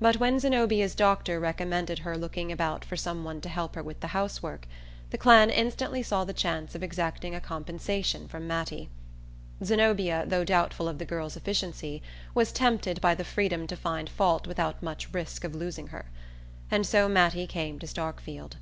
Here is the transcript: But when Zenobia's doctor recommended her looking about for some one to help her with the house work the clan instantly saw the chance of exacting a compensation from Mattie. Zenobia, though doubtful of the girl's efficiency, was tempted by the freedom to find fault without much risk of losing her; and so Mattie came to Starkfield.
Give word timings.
But 0.00 0.16
when 0.16 0.40
Zenobia's 0.40 0.92
doctor 0.92 1.38
recommended 1.38 2.00
her 2.00 2.18
looking 2.18 2.50
about 2.50 2.84
for 2.84 2.96
some 2.96 3.22
one 3.22 3.40
to 3.42 3.48
help 3.48 3.76
her 3.76 3.82
with 3.84 4.00
the 4.00 4.08
house 4.08 4.42
work 4.42 4.66
the 5.10 5.16
clan 5.18 5.50
instantly 5.50 6.02
saw 6.02 6.24
the 6.24 6.32
chance 6.32 6.74
of 6.74 6.82
exacting 6.82 7.32
a 7.32 7.40
compensation 7.40 8.26
from 8.26 8.48
Mattie. 8.48 8.88
Zenobia, 9.62 10.24
though 10.26 10.42
doubtful 10.42 10.88
of 10.88 10.98
the 10.98 11.04
girl's 11.04 11.36
efficiency, 11.36 12.02
was 12.34 12.50
tempted 12.50 13.00
by 13.00 13.14
the 13.14 13.22
freedom 13.22 13.68
to 13.68 13.76
find 13.76 14.08
fault 14.10 14.48
without 14.48 14.82
much 14.82 15.08
risk 15.14 15.44
of 15.44 15.54
losing 15.54 15.86
her; 15.94 16.06
and 16.68 16.84
so 16.84 17.08
Mattie 17.08 17.46
came 17.46 17.78
to 17.78 17.86
Starkfield. 17.86 18.56